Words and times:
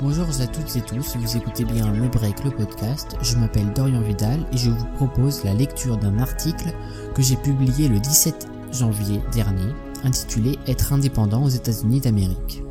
Bonjour 0.00 0.24
à 0.40 0.46
toutes 0.46 0.76
et 0.76 0.80
tous, 0.80 1.14
vous 1.18 1.36
écoutez 1.36 1.62
bien 1.66 1.92
Le 1.92 2.08
Break, 2.08 2.42
le 2.42 2.50
podcast. 2.50 3.16
Je 3.20 3.36
m'appelle 3.36 3.70
Dorian 3.74 4.00
Vidal 4.00 4.46
et 4.50 4.56
je 4.56 4.70
vous 4.70 4.86
propose 4.94 5.44
la 5.44 5.52
lecture 5.52 5.98
d'un 5.98 6.18
article 6.20 6.74
que 7.14 7.20
j'ai 7.20 7.36
publié 7.36 7.86
le 7.86 8.00
17 8.00 8.48
janvier 8.72 9.20
dernier, 9.30 9.74
intitulé 10.02 10.56
Être 10.66 10.94
indépendant 10.94 11.44
aux 11.44 11.50
États-Unis 11.50 12.00
d'Amérique. 12.00 12.62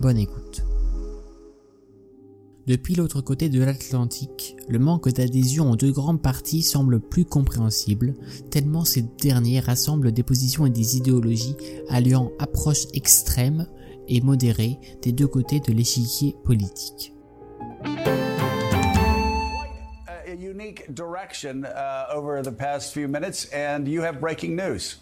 Bonne 0.00 0.16
écoute. 0.16 0.62
Depuis 2.68 2.94
l'autre 2.94 3.20
côté 3.20 3.48
de 3.48 3.64
l'Atlantique, 3.64 4.54
le 4.68 4.78
manque 4.78 5.08
d'adhésion 5.08 5.72
aux 5.72 5.76
deux 5.76 5.92
grands 5.92 6.16
partis 6.16 6.62
semble 6.62 7.00
plus 7.00 7.24
compréhensible, 7.24 8.14
tellement 8.50 8.84
ces 8.84 9.02
derniers 9.02 9.58
rassemblent 9.58 10.12
des 10.12 10.22
positions 10.22 10.66
et 10.66 10.70
des 10.70 10.96
idéologies 10.96 11.56
alliant 11.88 12.30
approches 12.38 12.86
extrêmes 12.94 13.66
et 14.08 14.20
modérée 14.20 14.78
des 15.02 15.12
deux 15.12 15.26
côtés 15.26 15.60
de 15.60 15.72
l'échiquier 15.72 16.34
politique. 16.44 17.12
a 20.26 20.34
unique 20.34 20.92
direction 20.94 21.64
uh, 21.64 22.06
over 22.10 22.42
the 22.42 22.52
past 22.52 22.92
few 22.92 23.08
minutes, 23.08 23.46
and 23.46 23.88
you 23.88 24.02
have 24.02 24.20
breaking 24.20 24.56
news. 24.56 24.96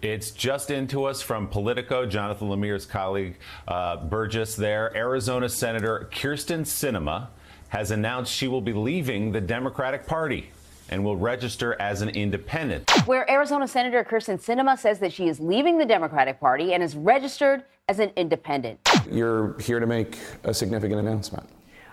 It's 0.00 0.30
just 0.30 0.70
into 0.70 1.04
us 1.04 1.22
from 1.22 1.48
Politico, 1.48 2.06
Jonathan 2.06 2.48
Lemire's 2.48 2.86
colleague 2.86 3.36
uh, 3.66 3.96
Burgess 3.96 4.54
there. 4.54 4.96
Arizona 4.96 5.48
Senator 5.48 6.08
Kirsten 6.12 6.62
Sinema 6.62 7.28
has 7.70 7.90
announced 7.90 8.32
she 8.32 8.46
will 8.46 8.60
be 8.60 8.72
leaving 8.72 9.32
the 9.32 9.40
Democratic 9.40 10.06
Party 10.06 10.50
and 10.88 11.04
will 11.04 11.16
register 11.16 11.76
as 11.80 12.02
an 12.02 12.08
independent. 12.10 12.90
Where 13.06 13.30
Arizona 13.30 13.68
Senator 13.68 14.02
Kirsten 14.04 14.38
Sinema 14.38 14.78
says 14.78 14.98
that 15.00 15.12
she 15.12 15.28
is 15.28 15.40
leaving 15.40 15.78
the 15.78 15.86
Democratic 15.86 16.40
Party 16.40 16.74
and 16.74 16.82
is 16.82 16.96
registered 16.96 17.64
as 17.88 17.98
an 17.98 18.10
independent. 18.16 18.80
You're 19.10 19.58
here 19.60 19.80
to 19.80 19.86
make 19.86 20.18
a 20.44 20.52
significant 20.52 21.00
announcement. 21.00 21.48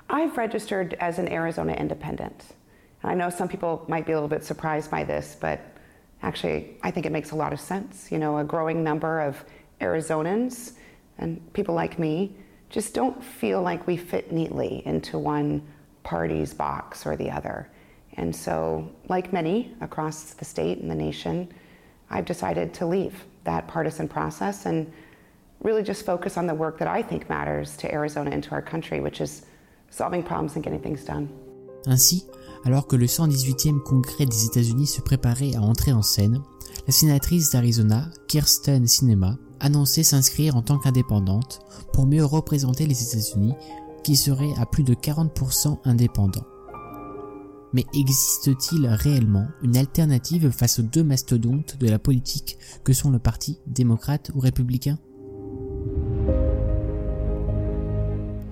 I've 0.10 0.38
registered 0.38 0.96
as 0.96 1.20
an 1.20 1.28
Arizona 1.30 1.74
independent. 1.74 2.56
I 3.04 3.16
know 3.16 3.30
some 3.30 3.48
people 3.48 3.86
might 3.88 4.06
be 4.06 4.12
a 4.12 4.16
little 4.16 4.30
bit 4.30 4.44
surprised 4.44 4.90
by 4.90 5.04
this, 5.04 5.38
but 5.40 5.62
actually, 6.22 6.78
I 6.84 6.92
think 6.92 7.06
it 7.06 7.12
makes 7.12 7.32
a 7.32 7.36
lot 7.36 7.54
of 7.54 7.60
sense. 7.60 8.12
You 8.12 8.18
know, 8.18 8.38
a 8.40 8.44
growing 8.44 8.84
number 8.84 9.22
of 9.22 9.44
Arizonans 9.82 10.74
and 11.18 11.54
people 11.54 11.76
like 11.76 12.00
me 12.00 12.36
just 12.70 12.94
don't 12.94 13.24
feel 13.24 13.62
like 13.62 13.88
we 13.88 13.96
fit 13.96 14.32
neatly 14.32 14.82
into 14.86 15.18
one 15.18 15.66
party's 16.04 16.54
box 16.54 17.06
or 17.06 17.16
the 17.16 17.30
other. 17.30 17.70
And 18.18 18.34
so, 18.34 18.90
like 19.10 19.34
many 19.34 19.74
across 19.82 20.34
the 20.34 20.46
state 20.46 20.80
and 20.80 20.90
the 20.90 20.96
nation, 20.96 21.50
I've 22.10 22.26
decided 22.26 22.74
to 22.76 22.86
leave 22.86 23.26
that 23.44 23.68
partisan 23.68 24.08
process 24.08 24.66
and 24.66 24.88
really 25.64 25.84
just 25.84 26.06
focus 26.06 26.38
on 26.38 26.48
the 26.48 26.54
work 26.54 26.78
that 26.80 26.88
I 26.88 27.02
think 27.02 27.30
matters 27.30 27.76
to 27.78 27.92
Arizona 27.92 28.32
and 28.32 28.44
to 28.44 28.52
our 28.52 28.62
country, 28.62 29.00
which 29.00 29.20
is 29.20 29.46
solving 29.90 30.24
problems 30.24 30.56
and 30.56 30.64
getting 30.64 30.82
things 30.82 31.04
done. 31.04 31.28
Ainsi, 31.88 32.26
alors 32.64 32.88
que 32.88 32.96
le 32.96 33.06
118e 33.06 33.82
congrès 33.84 34.26
des 34.26 34.46
États-Unis 34.46 34.88
se 34.88 35.02
préparait 35.02 35.56
à 35.56 35.62
entrer 35.62 35.92
en 35.92 36.02
scène, 36.02 36.42
la 36.88 36.94
sénatrice 36.94 37.52
d'Arizona, 37.52 38.10
Kirsten 38.28 38.88
Sinema, 38.88 39.38
annonçait 39.60 40.04
s'inscrire 40.04 40.56
en 40.56 40.62
tant 40.62 40.78
qu'indépendante 40.78 41.62
pour 41.94 42.06
mieux 42.06 42.26
représenter 42.26 42.86
les 42.86 43.04
États-Unis 43.04 43.54
qui 44.04 44.16
seraient 44.16 44.54
à 44.58 44.66
plus 44.66 44.84
de 44.84 44.94
40% 44.94 45.80
indépendants. 45.86 46.46
Mais 47.76 47.86
existe-t-il 47.94 48.88
réellement 48.88 49.48
une 49.62 49.76
alternative 49.76 50.50
face 50.50 50.80
aux 50.80 50.84
deux 50.84 51.04
mastodontes 51.04 51.76
de 51.78 51.90
la 51.90 52.00
politique 52.00 52.58
que 52.86 52.94
sont 52.94 53.12
le 53.12 53.20
parti 53.20 53.60
démocrate 53.68 54.32
ou 54.34 54.40
républicain? 54.40 54.98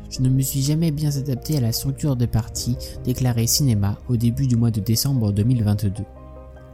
Je 0.09 0.19
ne 0.19 0.27
me 0.27 0.41
suis 0.41 0.61
jamais 0.61 0.91
bien 0.91 1.09
adapté 1.15 1.55
à 1.55 1.61
la 1.61 1.71
structure 1.71 2.17
des 2.17 2.27
partis, 2.27 2.75
déclaré 3.05 3.47
Cinéma 3.47 3.97
au 4.09 4.17
début 4.17 4.45
du 4.45 4.57
mois 4.57 4.71
de 4.71 4.81
décembre 4.81 5.31
2022. 5.31 6.03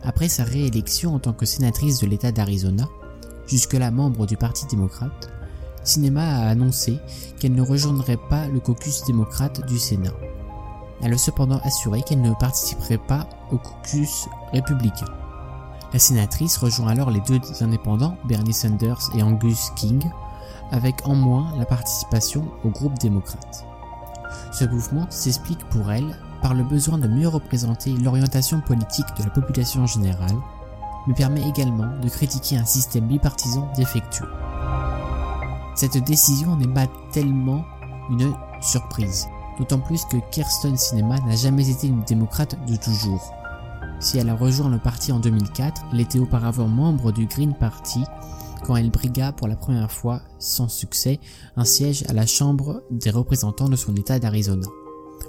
Après 0.02 0.28
sa 0.28 0.44
réélection 0.44 1.14
en 1.14 1.20
tant 1.20 1.34
que 1.34 1.46
sénatrice 1.46 2.00
de 2.00 2.08
l'État 2.08 2.32
d'Arizona, 2.32 2.90
jusque-là 3.46 3.92
membre 3.92 4.26
du 4.26 4.38
Parti 4.38 4.66
démocrate, 4.66 5.30
Cinéma 5.84 6.24
a 6.24 6.50
annoncé 6.50 6.98
qu'elle 7.40 7.54
ne 7.54 7.62
rejoindrait 7.62 8.18
pas 8.28 8.48
le 8.48 8.60
caucus 8.60 9.04
démocrate 9.06 9.68
du 9.68 9.78
Sénat. 9.78 10.16
Elle 11.02 11.14
a 11.14 11.18
cependant 11.18 11.60
assuré 11.64 12.02
qu'elle 12.02 12.22
ne 12.22 12.34
participerait 12.34 12.98
pas 12.98 13.28
au 13.52 13.58
caucus 13.58 14.28
républicain. 14.52 15.06
La 15.94 16.00
sénatrice 16.00 16.58
rejoint 16.58 16.90
alors 16.90 17.10
les 17.10 17.22
deux 17.22 17.40
indépendants, 17.62 18.18
Bernie 18.26 18.54
Sanders 18.54 19.10
et 19.16 19.24
Angus 19.24 19.72
King, 19.76 20.04
avec 20.72 21.08
en 21.08 21.16
moins 21.16 21.54
la 21.58 21.66
participation 21.66 22.46
au 22.64 22.70
groupe 22.70 22.98
démocrate. 23.00 23.66
Ce 24.52 24.66
mouvement 24.66 25.08
s'explique 25.10 25.64
pour 25.70 25.92
elle 25.92 26.16
par 26.42 26.54
le 26.54 26.64
besoin 26.64 26.98
de 26.98 27.08
mieux 27.08 27.28
représenter 27.28 27.92
l'orientation 27.92 28.62
politique 28.62 29.08
de 29.18 29.24
la 29.24 29.30
population 29.30 29.86
générale, 29.88 30.38
mais 31.08 31.14
permet 31.14 31.48
également 31.48 31.98
de 32.00 32.10
critiquer 32.10 32.58
un 32.58 32.66
système 32.66 33.08
bipartisan 33.08 33.72
défectueux. 33.76 34.30
Cette 35.76 36.04
décision 36.04 36.56
n'est 36.56 36.68
pas 36.68 36.88
tellement 37.12 37.64
une 38.10 38.34
surprise, 38.62 39.28
d'autant 39.60 39.80
plus 39.80 40.06
que 40.06 40.18
Kirsten 40.32 40.78
Sinema 40.78 41.20
n'a 41.20 41.36
jamais 41.36 41.70
été 41.70 41.88
une 41.88 42.04
démocrate 42.04 42.58
de 42.66 42.76
toujours. 42.76 43.34
Si 44.00 44.18
elle 44.18 44.30
a 44.30 44.36
rejoint 44.36 44.70
le 44.70 44.80
parti 44.80 45.12
en 45.12 45.20
2004, 45.20 45.82
elle 45.92 46.00
était 46.00 46.20
auparavant 46.20 46.68
membre 46.68 47.12
du 47.12 47.26
Green 47.28 47.54
Party 47.54 48.02
quand 48.64 48.76
elle 48.76 48.92
brigua 48.92 49.32
pour 49.32 49.48
la 49.48 49.56
première 49.56 49.92
fois, 49.92 50.22
sans 50.38 50.68
succès, 50.68 51.20
un 51.56 51.66
siège 51.66 52.04
à 52.08 52.14
la 52.14 52.26
Chambre 52.26 52.84
des 52.92 53.10
représentants 53.10 53.70
de 53.70 53.76
son 53.76 53.96
État 53.96 54.20
d'Arizona. 54.20 54.68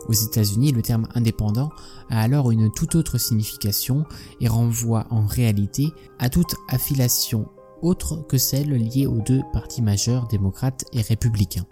Aux 0.09 0.13
États-Unis, 0.13 0.73
le 0.73 0.83
terme 0.83 1.09
indépendant 1.15 1.71
a 2.11 2.21
alors 2.21 2.51
une 2.51 2.71
toute 2.73 2.95
autre 2.95 3.19
signification 3.19 4.05
et 4.41 4.49
renvoie 4.49 5.07
en 5.11 5.27
réalité 5.27 5.93
à 6.19 6.29
toute 6.29 6.55
affiliation 6.69 7.49
autre 7.83 8.27
que 8.29 8.39
celle 8.39 8.71
liée 8.71 9.07
aux 9.07 9.21
deux 9.21 9.43
partis 9.53 9.83
majeurs 9.83 10.27
démocrates 10.29 10.85
et 10.93 11.01
républicains. 11.01 11.67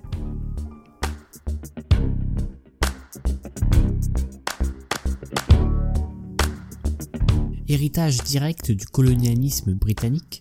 Héritage 7.71 8.25
direct 8.25 8.71
du 8.71 8.87
colonialisme 8.87 9.75
britannique, 9.75 10.41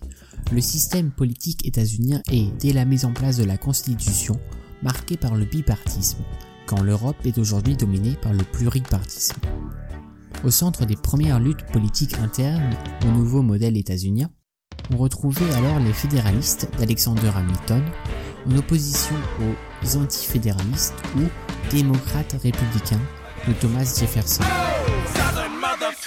le 0.50 0.62
système 0.62 1.10
politique 1.10 1.66
états-unien 1.66 2.22
est, 2.30 2.50
dès 2.58 2.72
la 2.72 2.86
mise 2.86 3.04
en 3.04 3.12
place 3.12 3.36
de 3.36 3.44
la 3.44 3.58
Constitution, 3.58 4.40
marqué 4.82 5.18
par 5.18 5.34
le 5.34 5.44
bipartisme, 5.44 6.22
quand 6.66 6.80
l'Europe 6.80 7.18
est 7.26 7.36
aujourd'hui 7.36 7.76
dominée 7.76 8.16
par 8.22 8.32
le 8.32 8.42
pluripartisme. 8.44 9.36
Au 10.42 10.50
centre 10.50 10.86
des 10.86 10.96
premières 10.96 11.38
luttes 11.38 11.66
politiques 11.70 12.16
internes 12.18 12.74
au 13.04 13.10
nouveau 13.10 13.42
modèle 13.42 13.76
états-unien, 13.76 14.30
on 14.90 14.96
retrouvait 14.96 15.52
alors 15.52 15.80
les 15.80 15.92
fédéralistes 15.92 16.70
d'Alexander 16.78 17.30
Hamilton 17.36 17.82
en 18.46 18.56
opposition 18.56 19.16
aux 19.84 19.96
antifédéralistes 19.98 20.94
ou 21.14 21.24
démocrates 21.70 22.36
républicains 22.42 23.02
de 23.46 23.52
Thomas 23.52 23.84
Jefferson. 23.84 24.44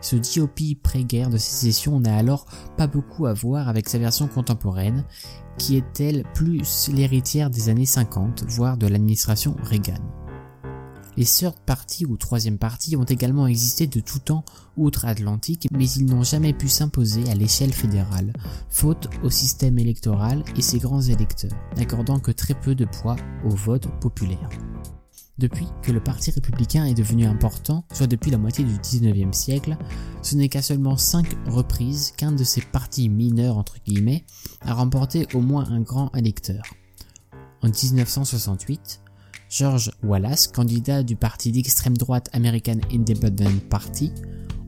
Ce 0.00 0.16
GOP 0.16 0.76
pré-guerre 0.82 1.30
de 1.30 1.38
sécession 1.38 2.00
n'a 2.00 2.16
alors 2.16 2.46
pas 2.76 2.86
beaucoup 2.86 3.26
à 3.26 3.34
voir 3.34 3.68
avec 3.68 3.88
sa 3.88 3.98
version 3.98 4.28
contemporaine, 4.28 5.04
qui 5.58 5.76
est 5.76 6.00
elle 6.00 6.24
plus 6.34 6.88
l'héritière 6.88 7.50
des 7.50 7.68
années 7.68 7.86
50, 7.86 8.44
voire 8.48 8.76
de 8.76 8.86
l'administration 8.86 9.56
Reagan. 9.62 9.98
Les 11.16 11.24
third 11.24 11.58
parties 11.66 12.06
ou 12.06 12.16
troisième 12.16 12.56
parties 12.56 12.96
ont 12.96 13.04
également 13.04 13.46
existé 13.46 13.86
de 13.86 14.00
tout 14.00 14.20
temps 14.20 14.44
outre-Atlantique, 14.76 15.68
mais 15.72 15.90
ils 15.90 16.06
n'ont 16.06 16.22
jamais 16.22 16.52
pu 16.52 16.68
s'imposer 16.68 17.28
à 17.30 17.34
l'échelle 17.34 17.74
fédérale, 17.74 18.32
faute 18.70 19.08
au 19.22 19.28
système 19.28 19.78
électoral 19.78 20.42
et 20.56 20.62
ses 20.62 20.78
grands 20.78 21.02
électeurs, 21.02 21.50
n'accordant 21.76 22.20
que 22.20 22.30
très 22.30 22.54
peu 22.54 22.74
de 22.74 22.86
poids 22.86 23.16
au 23.44 23.50
vote 23.50 23.88
populaire. 24.00 24.48
Depuis 25.40 25.68
que 25.80 25.90
le 25.90 26.00
Parti 26.00 26.30
républicain 26.32 26.84
est 26.84 26.92
devenu 26.92 27.24
important, 27.24 27.86
soit 27.94 28.06
depuis 28.06 28.30
la 28.30 28.36
moitié 28.36 28.62
du 28.62 28.74
19e 28.74 29.32
siècle, 29.32 29.78
ce 30.20 30.36
n'est 30.36 30.50
qu'à 30.50 30.60
seulement 30.60 30.98
5 30.98 31.26
reprises 31.46 32.12
qu'un 32.14 32.32
de 32.32 32.44
ces 32.44 32.60
partis 32.60 33.08
mineurs 33.08 33.64
a 34.60 34.74
remporté 34.74 35.26
au 35.32 35.40
moins 35.40 35.64
un 35.70 35.80
grand 35.80 36.14
électeur. 36.14 36.62
En 37.62 37.68
1968, 37.68 39.00
George 39.48 39.90
Wallace, 40.02 40.46
candidat 40.46 41.02
du 41.02 41.16
parti 41.16 41.52
d'extrême 41.52 41.96
droite 41.96 42.28
American 42.34 42.76
Independent 42.92 43.60
Party, 43.70 44.12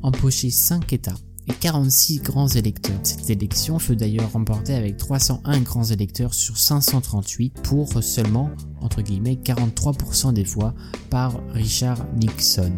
empochait 0.00 0.48
5 0.48 0.90
États, 0.94 1.18
et 1.48 1.52
46 1.52 2.18
grands 2.20 2.48
électeurs. 2.48 2.98
Cette 3.02 3.30
élection 3.30 3.78
fut 3.78 3.96
d'ailleurs 3.96 4.32
remportée 4.32 4.74
avec 4.74 4.96
301 4.96 5.60
grands 5.60 5.84
électeurs 5.84 6.34
sur 6.34 6.56
538 6.56 7.62
pour 7.62 8.02
seulement, 8.02 8.50
entre 8.80 9.02
guillemets, 9.02 9.38
43% 9.42 10.32
des 10.32 10.44
voix 10.44 10.74
par 11.10 11.40
Richard 11.50 12.04
Nixon. 12.16 12.74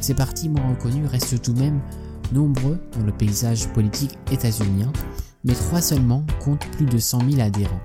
Ces 0.00 0.14
partis 0.14 0.48
moins 0.48 0.70
reconnus 0.70 1.08
restent 1.08 1.42
tout 1.42 1.52
de 1.52 1.60
même 1.60 1.80
nombreux 2.32 2.78
dans 2.92 3.04
le 3.04 3.12
paysage 3.12 3.68
politique 3.68 4.18
états-unien, 4.30 4.92
mais 5.44 5.54
trois 5.54 5.82
seulement 5.82 6.24
comptent 6.44 6.70
plus 6.72 6.86
de 6.86 6.98
100 6.98 7.30
000 7.30 7.40
adhérents. 7.40 7.80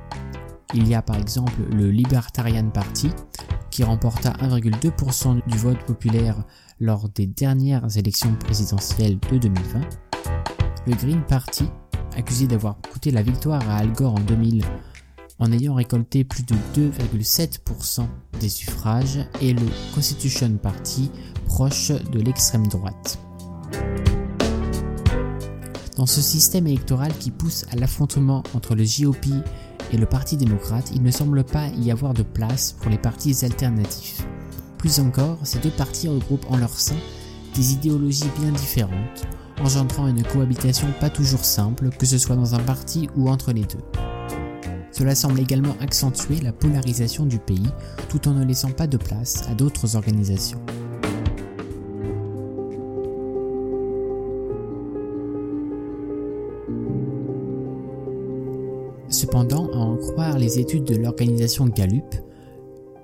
Il 0.74 0.88
y 0.88 0.95
a 0.95 1.01
par 1.01 1.18
exemple 1.18 1.62
le 1.71 1.91
Libertarian 1.91 2.69
Party, 2.69 3.09
qui 3.69 3.83
remporta 3.83 4.31
1,2% 4.33 5.41
du 5.47 5.57
vote 5.57 5.83
populaire 5.86 6.44
lors 6.83 7.07
des 7.07 7.27
dernières 7.27 7.97
élections 7.97 8.35
présidentielles 8.35 9.18
de 9.31 9.38
2020. 9.38 9.80
Le 10.85 10.95
Green 10.95 11.24
Party, 11.25 11.63
accusé 12.18 12.45
d'avoir 12.45 12.75
coûté 12.91 13.09
la 13.09 13.21
victoire 13.21 13.68
à 13.69 13.77
Al 13.77 13.94
Gore 13.94 14.15
en 14.15 14.19
2000 14.19 14.65
en 15.39 15.51
ayant 15.53 15.75
récolté 15.75 16.25
plus 16.25 16.44
de 16.44 16.56
2,7% 16.75 18.06
des 18.39 18.50
suffrages, 18.50 19.19
et 19.41 19.53
le 19.53 19.65
Constitution 19.95 20.57
Party, 20.62 21.09
proche 21.45 21.91
de 21.91 22.19
l'extrême 22.19 22.68
droite. 22.68 23.18
Dans 25.95 26.06
ce 26.06 26.21
système 26.21 26.68
électoral 26.68 27.13
qui 27.18 27.31
pousse 27.31 27.65
à 27.71 27.77
l'affrontement 27.77 28.44
entre 28.53 28.75
le 28.75 28.83
GOP 28.83 29.27
et 29.91 29.97
le 29.97 30.06
Parti 30.06 30.38
démocrate, 30.38 30.91
il 30.94 31.01
ne 31.01 31.12
semble 31.12 31.44
pas 31.45 31.68
y 31.69 31.91
avoir 31.91 32.13
de 32.13 32.24
place 32.24 32.74
pour 32.74 32.91
les 32.91 32.97
partis 32.97 33.44
alternatifs. 33.44 34.25
Plus 34.83 35.00
encore, 35.00 35.38
ces 35.44 35.59
deux 35.59 35.69
partis 35.69 36.09
regroupent 36.09 36.51
en 36.51 36.57
leur 36.57 36.77
sein 36.77 36.97
des 37.56 37.71
idéologies 37.71 38.30
bien 38.38 38.51
différentes, 38.51 39.25
engendrant 39.63 40.09
une 40.09 40.24
cohabitation 40.24 40.88
pas 41.00 41.09
toujours 41.09 41.45
simple, 41.45 41.89
que 41.97 42.06
ce 42.06 42.18
soit 42.18 42.35
dans 42.35 42.53
un 42.53 42.59
parti 42.59 43.07
ou 43.15 43.30
entre 43.30 43.53
les 43.53 43.62
deux. 43.62 43.80
Cela 44.91 45.15
semble 45.15 45.39
également 45.39 45.77
accentuer 45.80 46.41
la 46.41 46.51
polarisation 46.51 47.25
du 47.25 47.39
pays, 47.39 47.69
tout 48.09 48.27
en 48.27 48.33
ne 48.33 48.44
laissant 48.44 48.71
pas 48.71 48.85
de 48.85 48.97
place 48.97 49.45
à 49.50 49.53
d'autres 49.53 49.95
organisations. 49.95 50.59
Cependant, 59.07 59.69
à 59.71 59.77
en 59.77 59.95
croire 59.95 60.38
les 60.38 60.59
études 60.59 60.83
de 60.83 60.97
l'organisation 60.97 61.68
Gallup, 61.68 62.15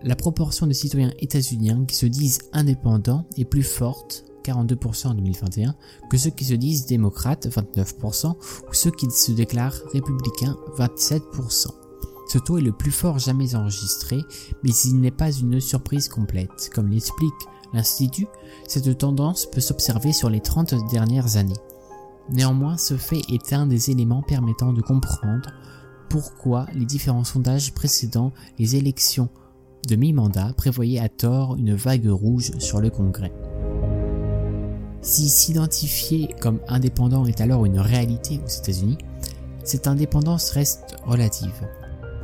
la 0.04 0.16
proportion 0.16 0.68
de 0.68 0.74
citoyens 0.74 1.12
états-uniens 1.20 1.86
qui 1.86 1.96
se 1.96 2.06
disent 2.06 2.40
indépendants 2.54 3.26
est 3.38 3.46
plus 3.46 3.64
forte, 3.64 4.26
42% 4.46 5.08
en 5.08 5.14
2021, 5.14 5.76
que 6.10 6.18
ceux 6.18 6.30
qui 6.30 6.46
se 6.46 6.54
disent 6.54 6.86
démocrates, 6.86 7.48
29%, 7.48 8.36
ou 8.70 8.74
ceux 8.74 8.92
qui 8.92 9.10
se 9.12 9.32
déclarent 9.32 9.76
républicains, 9.94 10.58
27%. 10.78 11.68
Ce 12.30 12.38
taux 12.38 12.58
est 12.58 12.62
le 12.62 12.72
plus 12.72 12.92
fort 12.92 13.20
jamais 13.20 13.56
enregistré, 13.56 14.22
mais 14.64 14.70
il 14.86 15.00
n'est 15.00 15.12
pas 15.12 15.32
une 15.32 15.60
surprise 15.60 16.08
complète. 16.08 16.70
Comme 16.74 16.90
l'explique 16.90 17.34
l'Institut, 17.74 18.28
cette 18.68 18.98
tendance 18.98 19.48
peut 19.48 19.62
s'observer 19.62 20.14
sur 20.14 20.30
les 20.30 20.40
30 20.40 20.90
dernières 20.92 21.38
années. 21.38 21.54
Néanmoins, 22.30 22.78
ce 22.78 22.98
fait 22.98 23.22
est 23.32 23.54
un 23.54 23.66
des 23.66 23.90
éléments 23.90 24.22
permettant 24.22 24.74
de 24.74 24.82
comprendre 24.82 25.50
pourquoi 26.10 26.68
les 26.74 26.86
différents 26.86 27.24
sondages 27.24 27.74
précédant 27.74 28.32
les 28.58 28.76
élections 28.76 29.30
de 29.88 29.96
mi-mandat 29.96 30.54
prévoyaient 30.58 31.00
à 31.00 31.10
tort 31.10 31.56
une 31.58 31.76
vague 31.76 32.08
rouge 32.08 32.52
sur 32.60 32.80
le 32.80 32.90
Congrès. 32.90 33.32
Si 35.02 35.30
s'identifier 35.30 36.36
comme 36.42 36.60
indépendant 36.68 37.26
est 37.26 37.42
alors 37.42 37.66
une 37.66 37.80
réalité 37.80 38.40
aux 38.46 38.50
États-Unis, 38.50 38.98
cette 39.64 39.88
indépendance 39.88 40.52
reste 40.52 40.98
relative. 41.06 41.68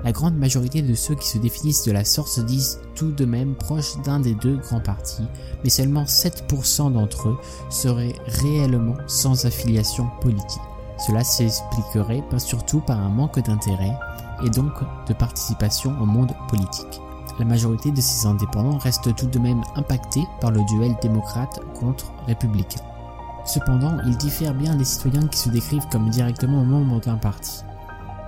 La 0.04 0.12
grande 0.12 0.38
majorité 0.38 0.82
de 0.82 0.94
ceux 0.94 1.16
qui 1.16 1.28
se 1.28 1.38
définissent 1.38 1.86
de 1.86 1.92
la 1.92 2.06
sorte 2.06 2.28
se 2.28 2.42
disent 2.42 2.80
tout 2.94 3.12
de 3.12 3.26
même 3.26 3.56
proches 3.56 4.00
d'un 4.04 4.20
des 4.20 4.36
deux 4.36 4.58
grands 4.58 4.82
partis, 4.82 5.26
mais 5.64 5.70
seulement 5.70 6.04
7% 6.04 6.94
d'entre 6.94 7.30
eux 7.30 7.38
seraient 7.70 8.14
réellement 8.28 8.98
sans 9.08 9.46
affiliation 9.46 10.08
politique. 10.22 10.62
Cela 11.08 11.24
s'expliquerait 11.24 12.24
surtout 12.38 12.82
par 12.82 13.00
un 13.00 13.10
manque 13.10 13.40
d'intérêt 13.40 13.98
et 14.46 14.50
donc 14.50 14.74
de 15.08 15.14
participation 15.14 15.92
au 16.02 16.06
monde 16.06 16.34
politique. 16.50 17.02
La 17.38 17.46
majorité 17.46 17.92
de 17.92 18.00
ces 18.00 18.26
indépendants 18.26 18.78
reste 18.78 19.14
tout 19.14 19.26
de 19.26 19.40
même 19.40 19.62
impactés 19.76 20.26
par 20.40 20.52
le 20.52 20.64
duel 20.66 20.96
démocrate 21.02 21.60
contre 21.78 22.14
républicain. 22.28 22.82
Cependant, 23.46 23.98
il 24.06 24.18
diffère 24.18 24.54
bien 24.54 24.76
des 24.76 24.86
citoyens 24.86 25.28
qui 25.28 25.40
se 25.40 25.50
décrivent 25.50 25.88
comme 25.92 26.10
directement 26.10 26.64
membres 26.64 27.02
d'un 27.02 27.18
parti. 27.18 27.64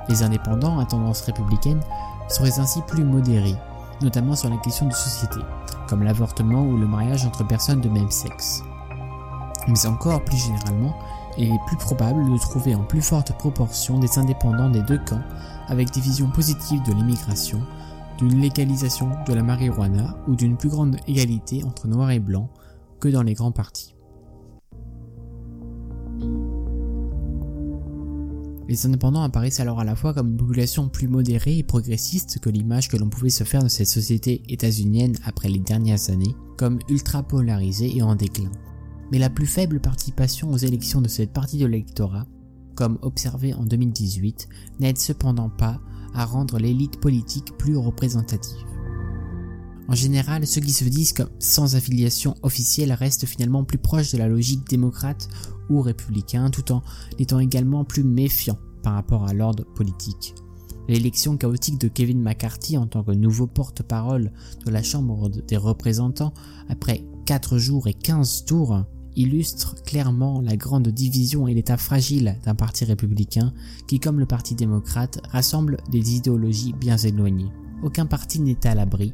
Les 0.10 0.24
indépendants 0.24 0.80
à 0.80 0.86
tendance 0.86 1.22
républicaine 1.22 1.82
seraient 2.28 2.60
ainsi 2.60 2.82
plus 2.82 3.06
modérés, 3.06 3.56
notamment 4.02 4.36
sur 4.36 4.50
la 4.50 4.58
question 4.58 4.88
de 4.88 4.94
société, 4.94 5.40
comme 5.88 6.04
l'avortement 6.04 6.64
ou 6.64 6.78
le 6.78 6.86
mariage 6.86 7.26
entre 7.26 7.48
personnes 7.48 7.82
de 7.82 7.90
même 7.90 8.12
sexe. 8.12 8.62
Mais 9.68 9.86
encore 9.86 10.24
plus 10.24 10.38
généralement, 10.38 10.96
il 11.38 11.54
est 11.54 11.66
plus 11.66 11.78
probable 11.78 12.30
de 12.32 12.38
trouver 12.38 12.76
en 12.76 12.84
plus 12.84 13.02
forte 13.02 13.32
proportion 13.38 14.00
des 14.00 14.20
indépendants 14.20 14.70
des 14.70 14.82
deux 14.82 15.00
camps 15.00 15.24
avec 15.68 15.92
des 15.92 16.02
visions 16.02 16.30
positives 16.30 16.84
de 16.84 16.94
l'immigration, 16.94 17.62
d'une 18.18 18.40
légalisation 18.40 19.10
de 19.28 19.34
la 19.34 19.44
marijuana 19.44 20.18
ou 20.28 20.36
d'une 20.36 20.58
plus 20.58 20.70
grande 20.70 20.98
égalité 21.08 21.64
entre 21.64 21.88
noirs 21.88 22.12
et 22.12 22.20
blancs 22.20 22.50
que 23.00 23.10
dans 23.10 23.24
les 23.24 23.34
grands 23.34 23.52
partis. 23.52 23.96
Les 28.68 28.86
indépendants 28.86 29.24
apparaissent 29.24 29.62
alors 29.62 29.80
à 29.80 29.86
la 29.86 29.96
fois 29.96 30.14
comme 30.14 30.32
une 30.32 30.38
population 30.38 30.90
plus 30.90 31.08
modérée 31.08 31.60
et 31.60 31.64
progressiste 31.64 32.40
que 32.40 32.50
l'image 32.50 32.90
que 32.90 32.98
l'on 32.98 33.10
pouvait 33.10 33.30
se 33.30 33.46
faire 33.46 33.64
de 33.64 33.70
cette 33.70 33.88
société 33.88 34.44
états-unienne 34.50 35.16
après 35.24 35.48
les 35.48 35.60
dernières 35.60 36.10
années, 36.10 36.36
comme 36.58 36.80
ultra 36.90 37.24
polarisée 37.24 37.96
et 37.96 38.02
en 38.02 38.16
déclin 38.16 38.52
mais 39.12 39.20
la 39.20 39.30
plus 39.30 39.46
faible 39.46 39.80
participation 39.80 40.52
aux 40.52 40.58
élections 40.58 41.02
de 41.02 41.08
cette 41.08 41.32
partie 41.32 41.58
de 41.58 41.66
l'électorat, 41.66 42.26
comme 42.76 43.00
observé 43.02 43.54
en 43.54 43.66
2018, 43.66 44.48
n'aide 44.80 44.98
cependant 44.98 45.50
pas 45.50 45.80
à 46.18 46.26
rendre 46.26 46.58
l'élite 46.58 47.00
politique 47.00 47.56
plus 47.58 47.78
représentative. 47.78 48.66
En 49.88 49.96
général, 49.96 50.46
ceux 50.46 50.60
qui 50.60 50.74
se 50.74 50.84
disent 50.84 51.14
comme 51.14 51.30
sans 51.40 51.76
affiliation 51.76 52.36
officielle 52.42 52.92
restent 52.92 53.26
finalement 53.26 53.64
plus 53.64 53.78
proches 53.78 54.12
de 54.12 54.18
la 54.18 54.28
logique 54.28 54.68
démocrate 54.68 55.30
ou 55.70 55.82
républicain, 55.82 56.50
tout 56.50 56.74
en 56.74 56.82
étant 57.20 57.40
également 57.40 57.86
plus 57.86 58.04
méfiants 58.04 58.60
par 58.84 58.96
rapport 58.96 59.26
à 59.26 59.34
l'ordre 59.34 59.64
politique. 59.76 60.36
L'élection 60.90 61.38
chaotique 61.38 61.80
de 61.80 61.88
Kevin 61.88 62.22
McCarthy 62.22 62.78
en 62.78 62.88
tant 62.88 63.04
que 63.04 63.12
nouveau 63.12 63.48
porte-parole 63.48 64.32
de 64.66 64.72
la 64.72 64.84
Chambre 64.84 65.30
des 65.30 65.58
représentants 65.58 66.34
après 66.70 67.06
4 67.26 67.58
jours 67.58 67.88
et 67.88 67.94
15 67.94 68.46
tours 68.46 68.84
illustre 69.18 69.76
clairement 69.84 70.42
la 70.42 70.56
grande 70.56 70.88
division 70.88 71.48
et 71.48 71.54
l'état 71.54 71.76
fragile 71.76 72.38
d'un 72.46 72.56
parti 72.56 72.86
républicain 72.86 73.52
qui, 73.88 74.00
comme 74.00 74.20
le 74.20 74.26
Parti 74.26 74.56
démocrate, 74.56 75.20
rassemble 75.32 75.78
des 75.92 76.16
idéologies 76.16 76.74
bien 76.74 76.98
éloignées. 76.98 77.52
Aucun 77.84 78.06
parti 78.06 78.40
n'est 78.40 78.66
à 78.66 78.76
l'abri, 78.76 79.12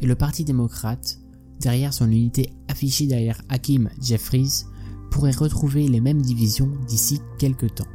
et 0.00 0.06
le 0.06 0.14
Parti 0.14 0.44
démocrate, 0.44 1.18
derrière 1.58 1.94
son 1.94 2.10
unité 2.10 2.50
affichée 2.68 3.06
derrière 3.06 3.40
Hakim 3.48 3.88
Jeffries, 4.00 4.64
pourrait 5.10 5.32
retrouver 5.32 5.88
les 5.88 6.00
mêmes 6.00 6.22
divisions 6.22 6.70
d'ici 6.86 7.20
quelques 7.38 7.74
temps. 7.74 7.88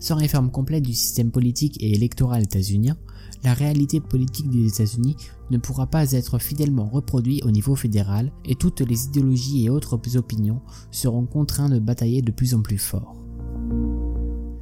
Sans 0.00 0.16
réforme 0.16 0.50
complète 0.50 0.84
du 0.84 0.94
système 0.94 1.30
politique 1.30 1.76
et 1.82 1.94
électoral 1.94 2.44
états-unien, 2.44 2.96
la 3.44 3.54
réalité 3.54 4.00
politique 4.00 4.50
des 4.50 4.66
États-Unis 4.66 5.16
ne 5.50 5.58
pourra 5.58 5.86
pas 5.86 6.12
être 6.12 6.38
fidèlement 6.38 6.88
reproduite 6.88 7.44
au 7.44 7.50
niveau 7.50 7.74
fédéral 7.74 8.32
et 8.44 8.54
toutes 8.54 8.80
les 8.80 9.06
idéologies 9.06 9.64
et 9.64 9.70
autres 9.70 10.16
opinions 10.16 10.60
seront 10.90 11.26
contraints 11.26 11.68
de 11.68 11.78
batailler 11.78 12.22
de 12.22 12.32
plus 12.32 12.54
en 12.54 12.62
plus 12.62 12.78
fort. 12.78 13.16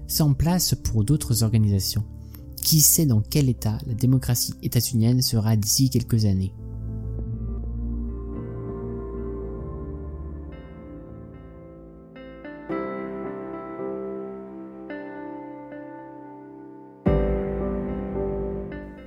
Sans 0.06 0.34
place 0.34 0.74
pour 0.74 1.04
d'autres 1.04 1.42
organisations, 1.42 2.04
qui 2.56 2.80
sait 2.80 3.06
dans 3.06 3.20
quel 3.20 3.48
état 3.48 3.78
la 3.86 3.94
démocratie 3.94 4.54
états-unienne 4.62 5.22
sera 5.22 5.56
d'ici 5.56 5.90
quelques 5.90 6.24
années? 6.24 6.52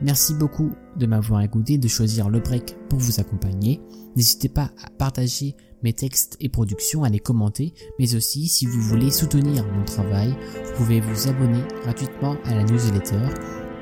Merci 0.02 0.34
beaucoup 0.34 0.72
de 0.96 1.06
m'avoir 1.06 1.42
écouté, 1.42 1.78
de 1.78 1.88
choisir 1.88 2.30
le 2.30 2.40
break 2.40 2.78
pour 2.88 3.00
vous 3.00 3.20
accompagner. 3.20 3.82
N'hésitez 4.16 4.50
pas 4.50 4.72
à 4.84 4.90
partager 4.98 5.56
mes 5.84 5.94
textes 5.94 6.38
et 6.40 6.50
productions, 6.50 7.04
à 7.04 7.10
les 7.10 7.20
commenter, 7.20 7.74
mais 8.00 8.16
aussi 8.16 8.48
si 8.48 8.66
vous 8.66 8.82
voulez 8.82 9.12
soutenir 9.12 9.66
mon 9.66 9.84
travail, 9.84 10.36
vous 10.66 10.74
pouvez 10.78 11.02
vous 11.02 11.28
abonner 11.28 11.62
gratuitement 11.84 12.36
à 12.46 12.56
la 12.56 12.64
newsletter 12.64 13.28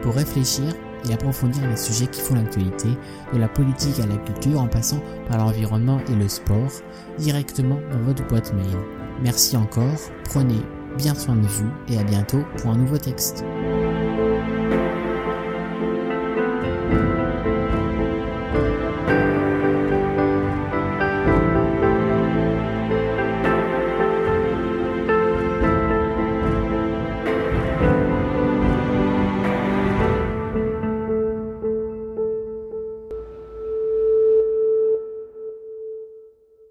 pour 0.02 0.16
réfléchir 0.16 0.74
et 1.08 1.14
approfondir 1.14 1.68
les 1.70 1.78
sujets 1.78 2.08
qui 2.08 2.22
font 2.22 2.36
l'actualité, 2.36 2.90
de 3.34 3.38
la 3.38 3.48
politique 3.48 4.00
à 4.00 4.08
la 4.08 4.18
culture 4.18 4.60
en 4.60 4.68
passant 4.68 5.02
par 5.28 5.38
l'environnement 5.38 6.00
et 6.10 6.16
le 6.16 6.28
sport, 6.28 6.72
directement 7.20 7.80
dans 7.92 8.02
votre 8.02 8.28
boîte 8.28 8.54
mail. 8.54 8.78
Merci 9.22 9.56
encore, 9.58 10.00
prenez 10.26 10.62
bien 10.98 11.16
soin 11.16 11.36
de 11.36 11.48
vous 11.48 11.70
et 11.90 11.98
à 11.98 12.04
bientôt 12.04 12.42
pour 12.58 12.72
un 12.72 12.78
nouveau 12.78 12.98
texte. 12.98 13.44